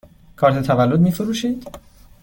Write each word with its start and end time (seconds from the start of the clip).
کارت 0.35 0.63
تولد 0.67 0.99
می 0.99 1.11
فروشید؟ 1.11 1.67